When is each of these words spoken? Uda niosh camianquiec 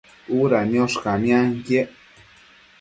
Uda 0.43 0.59
niosh 0.69 0.95
camianquiec 1.03 1.89